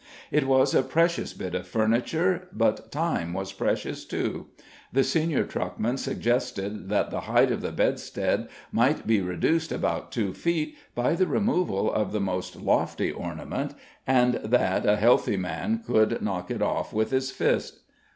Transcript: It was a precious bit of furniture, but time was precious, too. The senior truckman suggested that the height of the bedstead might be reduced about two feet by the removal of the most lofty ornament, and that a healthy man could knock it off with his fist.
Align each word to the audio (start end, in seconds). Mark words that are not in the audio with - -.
It 0.31 0.47
was 0.47 0.73
a 0.73 0.81
precious 0.81 1.31
bit 1.33 1.53
of 1.53 1.67
furniture, 1.67 2.47
but 2.51 2.91
time 2.91 3.33
was 3.33 3.53
precious, 3.53 4.03
too. 4.03 4.47
The 4.91 5.03
senior 5.03 5.43
truckman 5.43 5.97
suggested 5.97 6.89
that 6.89 7.11
the 7.11 7.19
height 7.29 7.51
of 7.51 7.61
the 7.61 7.71
bedstead 7.71 8.47
might 8.71 9.05
be 9.05 9.21
reduced 9.21 9.71
about 9.71 10.11
two 10.11 10.33
feet 10.33 10.75
by 10.95 11.13
the 11.13 11.27
removal 11.27 11.93
of 11.93 12.13
the 12.13 12.19
most 12.19 12.55
lofty 12.55 13.11
ornament, 13.11 13.75
and 14.07 14.39
that 14.43 14.87
a 14.87 14.95
healthy 14.95 15.37
man 15.37 15.83
could 15.85 16.19
knock 16.19 16.49
it 16.49 16.63
off 16.63 16.91
with 16.93 17.11
his 17.11 17.29
fist. 17.29 17.81